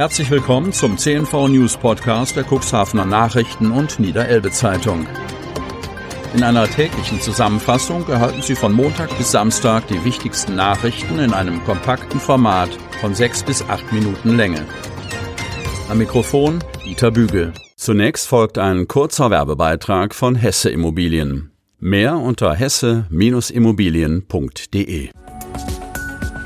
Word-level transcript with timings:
Herzlich 0.00 0.30
willkommen 0.30 0.72
zum 0.72 0.96
CNV 0.96 1.48
News 1.48 1.76
Podcast 1.76 2.34
der 2.34 2.46
Cuxhavener 2.50 3.04
Nachrichten 3.04 3.70
und 3.70 4.00
Niederelbe 4.00 4.50
Zeitung. 4.50 5.06
In 6.34 6.42
einer 6.42 6.66
täglichen 6.66 7.20
Zusammenfassung 7.20 8.08
erhalten 8.08 8.40
Sie 8.40 8.54
von 8.54 8.72
Montag 8.72 9.14
bis 9.18 9.30
Samstag 9.30 9.86
die 9.88 10.02
wichtigsten 10.02 10.56
Nachrichten 10.56 11.18
in 11.18 11.34
einem 11.34 11.62
kompakten 11.64 12.18
Format 12.18 12.70
von 13.02 13.14
sechs 13.14 13.42
bis 13.42 13.62
acht 13.68 13.92
Minuten 13.92 14.38
Länge. 14.38 14.64
Am 15.90 15.98
Mikrofon 15.98 16.64
Dieter 16.82 17.10
Bügel. 17.10 17.52
Zunächst 17.76 18.26
folgt 18.26 18.56
ein 18.56 18.88
kurzer 18.88 19.30
Werbebeitrag 19.30 20.14
von 20.14 20.34
Hesse 20.34 20.70
Immobilien. 20.70 21.50
Mehr 21.78 22.16
unter 22.16 22.54
hesse-immobilien.de. 22.54 25.10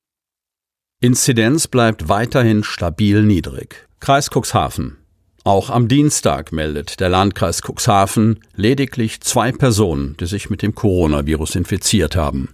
Inzidenz 1.00 1.68
bleibt 1.68 2.08
weiterhin 2.08 2.64
stabil 2.64 3.22
niedrig. 3.22 3.86
Kreis 4.00 4.30
Cuxhaven. 4.30 5.05
Auch 5.46 5.70
am 5.70 5.86
Dienstag 5.86 6.50
meldet 6.50 6.98
der 6.98 7.08
Landkreis 7.08 7.62
Cuxhaven 7.62 8.40
lediglich 8.56 9.20
zwei 9.20 9.52
Personen, 9.52 10.16
die 10.18 10.26
sich 10.26 10.50
mit 10.50 10.60
dem 10.60 10.74
Coronavirus 10.74 11.54
infiziert 11.54 12.16
haben. 12.16 12.48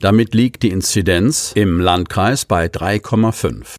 Damit 0.00 0.34
liegt 0.34 0.62
die 0.62 0.70
Inzidenz 0.70 1.52
im 1.54 1.78
Landkreis 1.78 2.46
bei 2.46 2.64
3,5. 2.64 3.76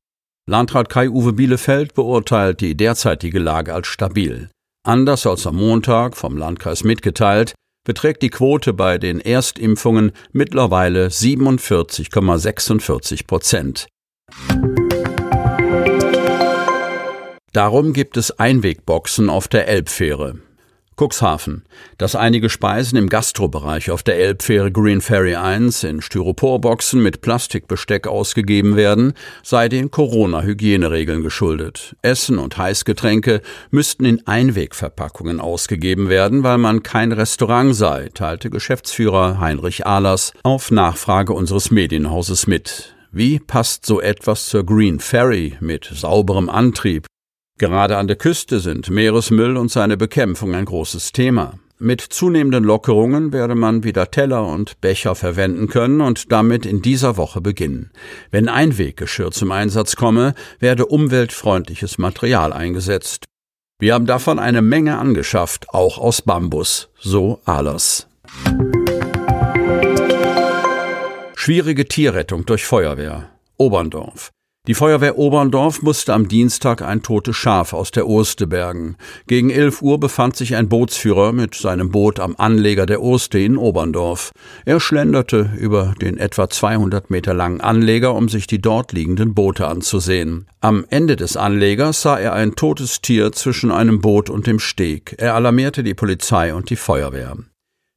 Landrat 0.47 0.87
Kai-Uwe 0.87 1.33
Bielefeld 1.33 1.95
beurteilt 1.95 2.61
die 2.61 2.77
derzeitige 2.77 3.39
Lage 3.39 3.73
als 3.73 3.87
stabil. 3.87 4.51
Anders 4.85 5.25
als 5.25 5.47
am 5.47 5.55
Montag 5.55 6.15
vom 6.15 6.37
Landkreis 6.37 6.83
mitgeteilt, 6.83 7.55
beträgt 7.87 8.21
die 8.21 8.29
Quote 8.29 8.73
bei 8.73 8.99
den 8.99 9.19
Erstimpfungen 9.19 10.11
mittlerweile 10.31 11.07
47,46 11.07 13.25
Prozent. 13.25 13.87
Darum 17.53 17.93
gibt 17.93 18.15
es 18.17 18.37
Einwegboxen 18.39 19.29
auf 19.29 19.47
der 19.47 19.67
Elbfähre. 19.67 20.35
Cuxhaven, 20.99 21.63
dass 21.97 22.15
einige 22.15 22.49
Speisen 22.49 22.97
im 22.97 23.07
Gastrobereich 23.07 23.89
auf 23.89 24.03
der 24.03 24.17
Elbfähre 24.19 24.69
Green 24.69 24.99
Ferry 24.99 25.35
1 25.35 25.85
in 25.85 26.01
Styroporboxen 26.01 27.01
mit 27.01 27.21
Plastikbesteck 27.21 28.05
ausgegeben 28.05 28.75
werden, 28.75 29.13
sei 29.41 29.69
den 29.69 29.91
Corona-Hygieneregeln 29.91 31.23
geschuldet. 31.23 31.95
Essen 32.01 32.37
und 32.37 32.57
Heißgetränke 32.57 33.41
müssten 33.71 34.03
in 34.03 34.27
Einwegverpackungen 34.27 35.39
ausgegeben 35.39 36.09
werden, 36.09 36.43
weil 36.43 36.57
man 36.57 36.83
kein 36.83 37.13
Restaurant 37.13 37.73
sei, 37.75 38.09
teilte 38.13 38.49
Geschäftsführer 38.49 39.39
Heinrich 39.39 39.87
Ahlers 39.87 40.33
auf 40.43 40.69
Nachfrage 40.69 41.31
unseres 41.31 41.71
Medienhauses 41.71 42.45
mit. 42.45 42.93
Wie 43.11 43.39
passt 43.39 43.85
so 43.85 44.01
etwas 44.01 44.47
zur 44.47 44.65
Green 44.65 44.99
Ferry 44.99 45.55
mit 45.61 45.85
sauberem 45.85 46.49
Antrieb, 46.49 47.07
Gerade 47.59 47.97
an 47.97 48.07
der 48.07 48.15
Küste 48.15 48.61
sind 48.61 48.89
Meeresmüll 48.89 49.57
und 49.57 49.69
seine 49.69 49.97
Bekämpfung 49.97 50.55
ein 50.55 50.63
großes 50.63 51.11
Thema. 51.11 51.59
Mit 51.77 51.99
zunehmenden 51.99 52.63
Lockerungen 52.63 53.33
werde 53.33 53.53
man 53.53 53.83
wieder 53.83 54.11
Teller 54.11 54.47
und 54.47 54.79
Becher 54.79 55.13
verwenden 55.13 55.67
können 55.67 55.99
und 55.99 56.31
damit 56.31 56.65
in 56.65 56.81
dieser 56.81 57.17
Woche 57.17 57.41
beginnen. 57.41 57.91
Wenn 58.31 58.47
Einweggeschirr 58.47 59.31
zum 59.31 59.51
Einsatz 59.51 59.97
komme, 59.97 60.35
werde 60.59 60.85
umweltfreundliches 60.85 61.97
Material 61.97 62.53
eingesetzt. 62.53 63.25
Wir 63.77 63.93
haben 63.93 64.05
davon 64.05 64.39
eine 64.39 64.61
Menge 64.61 64.97
angeschafft, 64.97 65.69
auch 65.69 65.97
aus 65.97 66.21
Bambus, 66.21 66.89
so 66.97 67.41
Ahlers. 67.43 68.07
Schwierige 71.35 71.85
Tierrettung 71.89 72.45
durch 72.45 72.65
Feuerwehr. 72.65 73.29
Oberndorf. 73.57 74.31
Die 74.69 74.75
Feuerwehr 74.75 75.17
Oberndorf 75.17 75.81
musste 75.81 76.13
am 76.13 76.27
Dienstag 76.27 76.83
ein 76.83 77.01
totes 77.01 77.35
Schaf 77.35 77.73
aus 77.73 77.89
der 77.89 78.05
Urste 78.05 78.45
bergen. 78.45 78.97
Gegen 79.25 79.49
11 79.49 79.81
Uhr 79.81 79.99
befand 79.99 80.35
sich 80.35 80.55
ein 80.55 80.69
Bootsführer 80.69 81.31
mit 81.33 81.55
seinem 81.55 81.89
Boot 81.89 82.19
am 82.19 82.35
Anleger 82.37 82.85
der 82.85 83.01
Urste 83.01 83.39
in 83.39 83.57
Oberndorf. 83.57 84.31
Er 84.65 84.79
schlenderte 84.79 85.49
über 85.57 85.95
den 85.99 86.17
etwa 86.19 86.51
200 86.51 87.09
Meter 87.09 87.33
langen 87.33 87.61
Anleger, 87.61 88.13
um 88.13 88.29
sich 88.29 88.45
die 88.45 88.61
dort 88.61 88.91
liegenden 88.91 89.33
Boote 89.33 89.67
anzusehen. 89.67 90.45
Am 90.61 90.85
Ende 90.91 91.15
des 91.15 91.35
Anlegers 91.35 92.03
sah 92.03 92.19
er 92.19 92.33
ein 92.33 92.53
totes 92.53 93.01
Tier 93.01 93.31
zwischen 93.31 93.71
einem 93.71 94.01
Boot 94.01 94.29
und 94.29 94.45
dem 94.45 94.59
Steg. 94.59 95.15
Er 95.17 95.33
alarmierte 95.33 95.81
die 95.81 95.95
Polizei 95.95 96.53
und 96.53 96.69
die 96.69 96.75
Feuerwehr. 96.75 97.37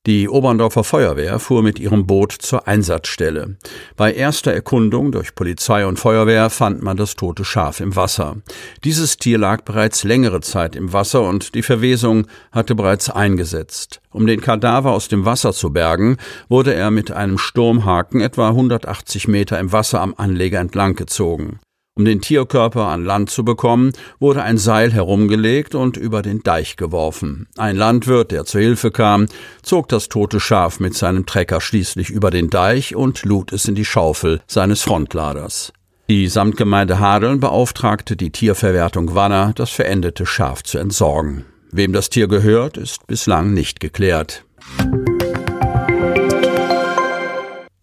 Die 0.05 0.29
Oberndorfer 0.29 0.83
Feuerwehr 0.83 1.39
fuhr 1.39 1.63
mit 1.63 1.79
ihrem 1.79 2.09
Boot 2.09 2.33
zur 2.33 2.67
Einsatzstelle. 2.67 3.57
Bei 3.97 4.13
erster 4.13 4.53
Erkundung 4.53 5.13
durch 5.13 5.37
Polizei 5.37 5.87
und 5.87 5.97
Feuerwehr 5.97 6.51
fand 6.51 6.83
man 6.83 6.97
das 6.97 7.15
tote 7.15 7.45
Schaf 7.45 7.79
im 7.79 7.95
Wasser. 7.95 8.39
Dieses 8.83 9.17
Tier 9.17 9.39
lag 9.39 9.63
bereits 9.63 10.03
längere 10.03 10.41
Zeit 10.41 10.75
im 10.75 10.93
Wasser 10.93 11.23
und 11.23 11.55
die 11.55 11.63
Verwesung 11.63 12.27
hatte 12.51 12.75
bereits 12.75 13.11
eingesetzt. 13.11 14.01
Um 14.11 14.27
den 14.27 14.41
Kadaver 14.41 14.91
aus 14.91 15.07
dem 15.07 15.25
Wasser 15.25 15.53
zu 15.53 15.73
bergen, 15.73 16.17
wurde 16.49 16.75
er 16.75 16.91
mit 16.91 17.13
einem 17.13 17.39
Sturmhaken 17.39 18.21
etwa 18.21 18.49
180 18.49 19.29
Meter 19.29 19.61
im 19.61 19.71
Wasser 19.71 20.01
am 20.01 20.15
Anleger 20.17 20.59
entlang 20.59 20.97
gezogen. 20.97 21.61
Um 21.95 22.07
den 22.07 22.23
Tierkörper 22.23 22.87
an 22.87 23.05
Land 23.05 23.29
zu 23.29 23.45
bekommen, 23.45 23.93
wurde 24.19 24.43
ein 24.43 24.57
Seil 24.57 24.95
herumgelegt 24.95 25.75
und 25.75 25.99
über 25.99 26.23
den 26.23 26.43
Deich 26.43 26.77
geworfen. 26.77 27.49
Ein 27.59 27.77
Landwirt, 27.77 28.31
der 28.31 28.47
zur 28.47 28.63
Hilfe 28.63 28.91
kam, 28.91 29.27
zog 29.61 29.91
das 29.91 30.09
tote 30.09 30.41
Schaf 30.41 30.81
mit 30.81 30.95
seinem 30.95 31.27
Trecker 31.27 31.61
schließlich 31.61 32.09
über 32.09 32.31
den 32.31 32.49
Deich 32.49 32.97
und 32.97 33.27
lud 33.27 33.53
es 33.53 33.67
in 33.67 33.75
die 33.75 33.85
Schaufel 33.85 34.41
seines 34.47 34.81
Frontladers. 34.81 35.75
Die 36.09 36.29
Samtgemeinde 36.29 36.99
Hadeln 36.99 37.41
beauftragte 37.41 38.17
die 38.17 38.31
Tierverwertung 38.31 39.15
Wanner, 39.15 39.53
das 39.55 39.69
verendete 39.69 40.25
Schaf 40.25 40.63
zu 40.63 40.79
entsorgen. 40.79 41.45
Wem 41.73 41.93
das 41.93 42.09
Tier 42.09 42.27
gehört, 42.27 42.79
ist 42.79 43.07
bislang 43.07 43.53
nicht 43.53 43.81
geklärt. 43.81 44.47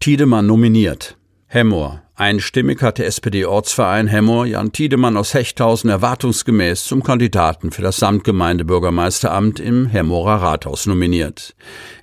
Tiedemann 0.00 0.46
nominiert. 0.46 1.16
Hemmoor, 1.46 2.02
Einstimmig 2.20 2.82
hat 2.82 2.98
der 2.98 3.06
SPD-Ortsverein 3.06 4.06
Hemmoor 4.06 4.44
Jan 4.44 4.72
Tiedemann 4.72 5.16
aus 5.16 5.32
Hechthausen 5.32 5.88
erwartungsgemäß 5.88 6.84
zum 6.84 7.02
Kandidaten 7.02 7.70
für 7.70 7.80
das 7.80 7.96
Samtgemeindebürgermeisteramt 7.96 9.58
im 9.58 9.86
Hemmoorer 9.86 10.42
Rathaus 10.42 10.84
nominiert. 10.84 11.54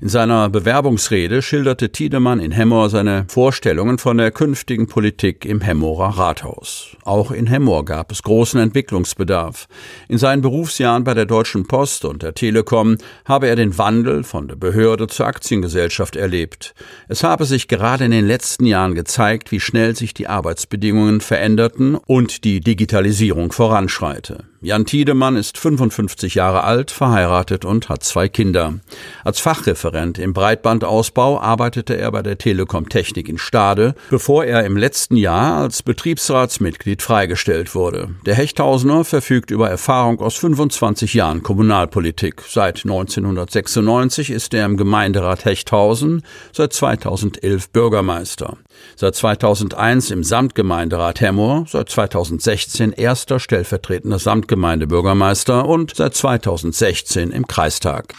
In 0.02 0.10
seiner 0.10 0.50
Bewerbungsrede 0.50 1.44
schilderte 1.44 1.92
Tiedemann 1.92 2.40
in 2.40 2.52
Hemmoor 2.52 2.90
seine 2.90 3.26
Vorstellungen 3.28 4.00
von 4.00 4.18
der 4.18 4.32
künftigen 4.32 4.88
Politik 4.88 5.46
im 5.46 5.62
Hemmoorer 5.62 6.18
Rathaus. 6.18 6.98
Auch 7.04 7.30
in 7.30 7.46
Hemmoor 7.46 7.86
gab 7.86 8.12
es 8.12 8.24
großen 8.24 8.60
Entwicklungsbedarf. 8.60 9.68
In 10.08 10.18
seinen 10.18 10.42
Berufsjahren 10.42 11.04
bei 11.04 11.14
der 11.14 11.28
Deutschen 11.28 11.68
Post 11.68 12.06
und 12.06 12.24
der 12.24 12.34
Telekom 12.34 12.98
habe 13.26 13.50
er 13.50 13.56
den 13.56 13.78
Wandel 13.78 14.24
von 14.24 14.48
der 14.48 14.56
Behörde 14.56 15.06
zur 15.06 15.28
Aktiengesellschaft 15.28 16.16
erlebt. 16.16 16.74
Es 17.08 17.24
habe 17.24 17.46
sich 17.46 17.68
gerade 17.68 18.06
in 18.06 18.12
den 18.12 18.26
letzten 18.26 18.66
Jahren 18.66 18.96
gezeigt, 18.96 19.52
wie 19.52 19.60
schnell 19.60 19.96
sich 19.96 20.07
sich 20.08 20.14
die 20.14 20.28
Arbeitsbedingungen 20.28 21.20
veränderten 21.20 21.96
und 21.96 22.46
die 22.46 22.62
Digitalisierung 22.62 23.52
voranschreite. 23.52 24.46
Jan 24.60 24.86
Tiedemann 24.86 25.36
ist 25.36 25.58
55 25.58 26.34
Jahre 26.36 26.64
alt, 26.64 26.90
verheiratet 26.90 27.64
und 27.64 27.90
hat 27.90 28.04
zwei 28.04 28.28
Kinder. 28.28 28.76
Als 29.24 29.40
Fachreferent 29.40 30.18
im 30.18 30.34
Breitbandausbau 30.34 31.40
arbeitete 31.40 31.96
er 31.96 32.12
bei 32.12 32.24
der 32.24 32.40
Telekom 32.40 32.90
Technik 32.90 33.30
in 33.30 33.38
Stade, 33.38 33.94
bevor 34.10 34.46
er 34.46 34.66
im 34.66 34.76
letzten 34.76 35.16
Jahr 35.16 35.58
als 35.58 35.84
Betriebsratsmitglied 35.84 37.04
freigestellt 37.04 37.76
wurde. 37.76 38.10
Der 38.26 38.34
Hechthausener 38.34 39.04
verfügt 39.04 39.52
über 39.52 39.70
Erfahrung 39.70 40.22
aus 40.22 40.38
25 40.38 41.14
Jahren 41.14 41.44
Kommunalpolitik. 41.44 42.42
Seit 42.48 42.84
1996 42.84 44.32
ist 44.32 44.56
er 44.56 44.66
im 44.66 44.78
Gemeinderat 44.78 45.46
Hechthausen, 45.46 46.24
seit 46.52 46.74
2011 46.74 47.70
Bürgermeister. 47.70 48.58
Seit 48.96 49.16
2001 49.16 50.12
im 50.12 50.24
Samtgemeinderat 50.24 51.22
Hemmoor, 51.22 51.66
seit 51.68 51.90
2016 51.90 52.92
erster 52.94 53.40
stellvertretender 53.40 54.20
Samtgemeinderat 54.20 54.58
Gemeindebürgermeister 54.68 55.66
und 55.66 55.96
seit 55.96 56.14
2016 56.16 57.32
im 57.32 57.48
Kreistag. 57.48 58.14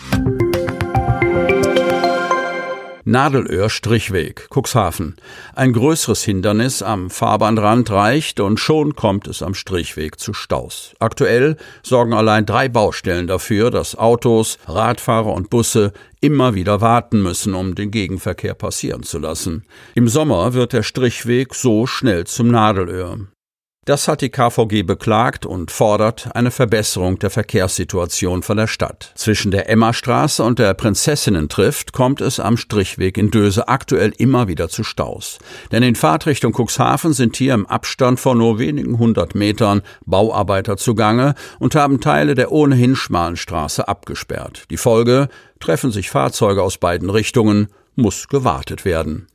Nadelöhr-Strichweg, 3.09 4.49
Cuxhaven. 4.51 5.17
Ein 5.55 5.73
größeres 5.73 6.23
Hindernis 6.25 6.83
am 6.83 7.09
Fahrbahnrand 7.09 7.91
reicht 7.91 8.39
und 8.39 8.61
schon 8.61 8.97
kommt 8.97 9.27
es 9.27 9.43
am 9.43 9.55
Strichweg 9.55 10.21
zu 10.21 10.35
Staus. 10.35 10.93
Aktuell 10.99 11.57
sorgen 11.83 12.13
allein 12.13 12.45
drei 12.45 12.69
Baustellen 12.69 13.27
dafür, 13.27 13.71
dass 13.71 13.97
Autos, 13.97 14.59
Radfahrer 14.67 15.33
und 15.33 15.49
Busse 15.49 15.95
immer 16.21 16.55
wieder 16.55 16.83
warten 16.83 17.23
müssen, 17.23 17.55
um 17.55 17.75
den 17.75 17.91
Gegenverkehr 17.91 18.53
passieren 18.53 19.03
zu 19.05 19.19
lassen. 19.19 19.65
Im 19.95 20.07
Sommer 20.09 20.53
wird 20.53 20.75
der 20.75 20.83
Strichweg 20.83 21.55
so 21.55 21.87
schnell 21.87 22.27
zum 22.27 22.49
Nadelöhr. 22.49 23.21
Das 23.89 24.07
hat 24.07 24.21
die 24.21 24.29
KVG 24.29 24.83
beklagt 24.83 25.47
und 25.47 25.71
fordert 25.71 26.29
eine 26.35 26.51
Verbesserung 26.51 27.19
der 27.21 27.31
Verkehrssituation 27.31 28.43
von 28.43 28.59
der 28.59 28.67
Stadt. 28.67 29.13
Zwischen 29.15 29.51
der 29.51 29.71
Emmastraße 29.71 30.43
und 30.45 30.59
der 30.59 30.75
Prinzessinnen-Trift 30.75 31.95
kommt 31.95 32.21
es 32.21 32.39
am 32.39 32.59
Strichweg 32.59 33.17
in 33.17 33.31
Döse 33.31 33.67
aktuell 33.67 34.13
immer 34.19 34.47
wieder 34.47 34.69
zu 34.69 34.85
Staus. 34.85 35.39
Denn 35.73 35.83
in 35.83 35.95
Fahrtrichtung 35.95 36.53
Cuxhaven 36.53 37.15
sind 37.15 37.39
hier 37.39 37.55
im 37.55 37.65
Abstand 37.65 38.21
von 38.21 38.37
nur 38.37 38.59
wenigen 38.59 38.99
hundert 38.99 39.35
Metern 39.35 39.81
Bauarbeiter 40.05 40.77
zugange 40.77 41.35
und 41.59 41.75
haben 41.75 42.03
Teile 42.03 42.35
der 42.35 42.53
ohnehin 42.53 42.95
schmalen 42.95 43.39
Straße 43.39 43.89
abgesperrt. 43.89 44.65
Die 44.69 44.77
Folge 44.77 45.31
treffen 45.61 45.93
sich 45.93 46.11
Fahrzeuge 46.11 46.63
aus 46.63 46.77
beiden 46.77 47.09
Richtungen 47.09 47.69
muss 47.99 48.29
gewartet 48.29 48.85
werden. 48.85 49.27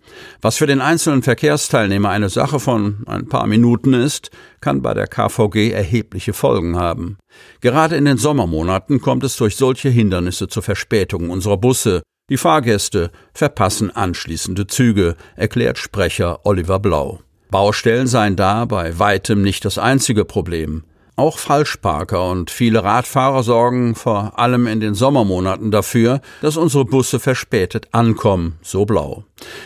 Was 0.41 0.57
für 0.57 0.65
den 0.65 0.81
einzelnen 0.81 1.21
Verkehrsteilnehmer 1.21 2.09
eine 2.09 2.29
Sache 2.29 2.59
von 2.59 3.03
ein 3.05 3.27
paar 3.27 3.45
Minuten 3.45 3.93
ist, 3.93 4.31
kann 4.61 4.81
bei 4.81 4.93
der 4.93 5.07
KVG 5.07 5.71
erhebliche 5.71 6.33
Folgen 6.33 6.77
haben. 6.77 7.17
Gerade 7.61 7.95
in 7.95 8.05
den 8.05 8.17
Sommermonaten 8.17 9.01
kommt 9.01 9.23
es 9.23 9.35
durch 9.35 9.55
solche 9.55 9.89
Hindernisse 9.89 10.47
zur 10.47 10.63
Verspätung 10.63 11.29
unserer 11.29 11.57
Busse. 11.57 12.01
Die 12.29 12.37
Fahrgäste 12.37 13.11
verpassen 13.33 13.91
anschließende 13.91 14.65
Züge, 14.65 15.15
erklärt 15.35 15.77
Sprecher 15.77 16.45
Oliver 16.45 16.79
Blau. 16.79 17.19
Baustellen 17.51 18.07
seien 18.07 18.35
da 18.35 18.65
bei 18.65 18.97
weitem 18.97 19.43
nicht 19.43 19.65
das 19.65 19.77
einzige 19.77 20.25
Problem. 20.25 20.83
Auch 21.15 21.37
Falschparker 21.37 22.31
und 22.31 22.49
viele 22.49 22.83
Radfahrer 22.83 23.43
sorgen 23.43 23.93
vor 23.93 24.39
allem 24.39 24.65
in 24.65 24.79
den 24.79 24.95
Sommermonaten 24.95 25.69
dafür, 25.69 26.21
dass 26.41 26.57
unsere 26.57 26.85
Busse 26.85 27.19
verspätet 27.19 27.89
ankommen, 27.91 28.57
so 28.63 28.85
blau. 28.85 29.23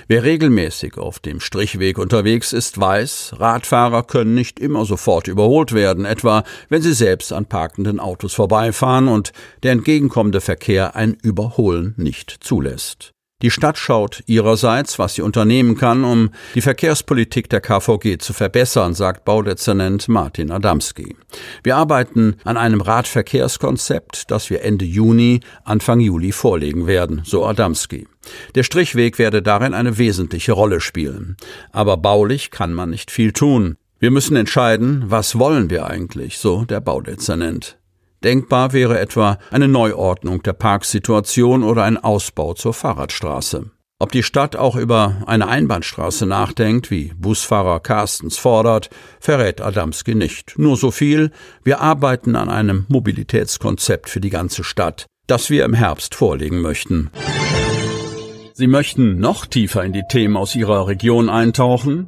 Wer 0.09 0.23
regelmäßig 0.23 0.97
auf 0.97 1.19
dem 1.19 1.39
Strichweg 1.39 1.99
unterwegs 1.99 2.51
ist, 2.51 2.81
weiß, 2.81 3.35
Radfahrer 3.38 4.03
können 4.03 4.35
nicht 4.35 4.59
immer 4.59 4.83
sofort 4.83 5.29
überholt 5.29 5.71
werden, 5.71 6.03
etwa 6.03 6.44
wenn 6.67 6.81
sie 6.81 6.94
selbst 6.94 7.31
an 7.31 7.45
parkenden 7.45 8.01
Autos 8.01 8.33
vorbeifahren 8.33 9.07
und 9.07 9.31
der 9.63 9.71
entgegenkommende 9.71 10.41
Verkehr 10.41 10.97
ein 10.97 11.13
Überholen 11.13 11.94
nicht 11.95 12.29
zulässt. 12.41 13.13
Die 13.43 13.51
Stadt 13.51 13.77
schaut 13.77 14.23
ihrerseits, 14.25 14.97
was 14.97 15.13
sie 15.13 15.21
unternehmen 15.21 15.77
kann, 15.77 16.03
um 16.03 16.31
die 16.55 16.61
Verkehrspolitik 16.61 17.47
der 17.51 17.61
KVG 17.61 18.17
zu 18.17 18.33
verbessern, 18.33 18.95
sagt 18.95 19.25
Baudezernent 19.25 20.07
Martin 20.07 20.51
Adamski. 20.51 21.15
Wir 21.61 21.75
arbeiten 21.75 22.37
an 22.45 22.57
einem 22.57 22.81
Radverkehrskonzept, 22.81 24.31
das 24.31 24.49
wir 24.49 24.63
Ende 24.63 24.85
Juni, 24.85 25.41
Anfang 25.63 25.99
Juli 25.99 26.31
vorlegen 26.31 26.87
werden, 26.87 27.21
so 27.25 27.45
Adamski. 27.45 28.07
Der 28.55 28.63
Strichweg 28.63 29.19
werde 29.19 29.43
darin 29.43 29.75
eine 29.75 29.99
wesentliche 29.99 30.53
Rolle 30.53 30.81
spielen. 30.81 31.37
Aber 31.71 31.97
baulich 31.97 32.49
kann 32.49 32.73
man 32.73 32.89
nicht 32.89 33.11
viel 33.11 33.33
tun. 33.33 33.77
Wir 33.99 34.09
müssen 34.09 34.35
entscheiden, 34.35 35.03
was 35.07 35.37
wollen 35.37 35.69
wir 35.69 35.85
eigentlich, 35.85 36.39
so 36.39 36.65
der 36.65 36.81
Baudezernent. 36.81 37.76
Denkbar 38.23 38.73
wäre 38.73 38.99
etwa 38.99 39.37
eine 39.51 39.67
Neuordnung 39.67 40.41
der 40.43 40.53
Parksituation 40.53 41.63
oder 41.63 41.83
ein 41.83 41.97
Ausbau 41.97 42.53
zur 42.53 42.73
Fahrradstraße. 42.73 43.71
Ob 43.99 44.11
die 44.11 44.21
Stadt 44.21 44.55
auch 44.55 44.75
über 44.75 45.23
eine 45.25 45.47
Einbahnstraße 45.47 46.27
nachdenkt, 46.27 46.91
wie 46.91 47.13
Busfahrer 47.17 47.79
Carstens 47.79 48.37
fordert, 48.37 48.91
verrät 49.19 49.59
Adamski 49.59 50.13
nicht. 50.13 50.53
Nur 50.57 50.77
so 50.77 50.91
viel, 50.91 51.31
wir 51.63 51.81
arbeiten 51.81 52.35
an 52.35 52.49
einem 52.49 52.85
Mobilitätskonzept 52.89 54.07
für 54.07 54.19
die 54.19 54.29
ganze 54.29 54.63
Stadt, 54.63 55.07
das 55.25 55.49
wir 55.49 55.65
im 55.65 55.73
Herbst 55.73 56.13
vorlegen 56.13 56.61
möchten. 56.61 57.09
Sie 58.53 58.67
möchten 58.67 59.19
noch 59.19 59.47
tiefer 59.47 59.83
in 59.83 59.93
die 59.93 60.05
Themen 60.09 60.37
aus 60.37 60.55
Ihrer 60.55 60.87
Region 60.87 61.29
eintauchen? 61.29 62.07